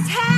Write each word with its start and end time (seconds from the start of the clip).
just 0.00 0.10
happened? 0.12 0.29